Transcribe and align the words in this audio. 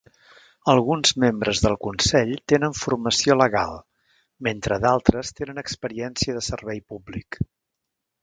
Alguns 0.71 1.11
membres 1.23 1.59
del 1.65 1.75
consell 1.87 2.31
tenen 2.53 2.73
formació 2.79 3.35
legal 3.41 3.77
mentre 4.49 4.79
d'altres 4.87 5.33
tenen 5.41 5.63
experiència 5.65 6.39
de 6.39 6.45
servei 6.47 6.83
públic. 6.95 7.39